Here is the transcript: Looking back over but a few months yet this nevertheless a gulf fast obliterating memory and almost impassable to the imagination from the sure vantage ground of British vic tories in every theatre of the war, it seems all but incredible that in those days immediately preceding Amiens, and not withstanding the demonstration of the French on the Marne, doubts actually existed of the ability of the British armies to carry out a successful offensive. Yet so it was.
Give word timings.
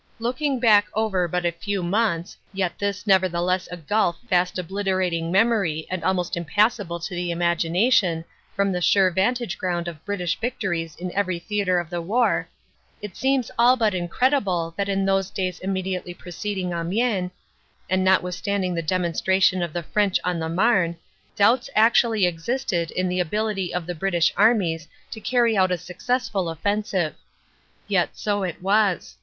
Looking 0.17 0.59
back 0.59 0.87
over 0.95 1.27
but 1.27 1.45
a 1.45 1.51
few 1.51 1.83
months 1.83 2.35
yet 2.53 2.79
this 2.79 3.05
nevertheless 3.05 3.67
a 3.69 3.77
gulf 3.77 4.17
fast 4.27 4.57
obliterating 4.57 5.31
memory 5.31 5.85
and 5.91 6.03
almost 6.03 6.35
impassable 6.35 6.99
to 7.01 7.13
the 7.13 7.29
imagination 7.29 8.25
from 8.55 8.71
the 8.71 8.81
sure 8.81 9.11
vantage 9.11 9.59
ground 9.59 9.87
of 9.87 10.03
British 10.03 10.35
vic 10.39 10.59
tories 10.59 10.95
in 10.95 11.11
every 11.13 11.37
theatre 11.37 11.79
of 11.79 11.91
the 11.91 12.01
war, 12.01 12.49
it 12.99 13.15
seems 13.15 13.51
all 13.59 13.77
but 13.77 13.93
incredible 13.93 14.73
that 14.75 14.89
in 14.89 15.05
those 15.05 15.29
days 15.29 15.59
immediately 15.59 16.15
preceding 16.15 16.73
Amiens, 16.73 17.29
and 17.87 18.03
not 18.03 18.23
withstanding 18.23 18.73
the 18.73 18.81
demonstration 18.81 19.61
of 19.61 19.71
the 19.71 19.83
French 19.83 20.19
on 20.23 20.39
the 20.39 20.49
Marne, 20.49 20.97
doubts 21.35 21.69
actually 21.75 22.25
existed 22.25 22.91
of 22.97 23.07
the 23.07 23.19
ability 23.19 23.71
of 23.71 23.85
the 23.85 23.93
British 23.93 24.33
armies 24.35 24.87
to 25.11 25.21
carry 25.21 25.55
out 25.55 25.71
a 25.71 25.77
successful 25.77 26.49
offensive. 26.49 27.13
Yet 27.87 28.17
so 28.17 28.41
it 28.41 28.63
was. 28.63 29.17